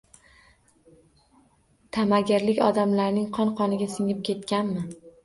[1.97, 4.87] Ta’magirlik odamlarning qon-qoniga singib ketganmi?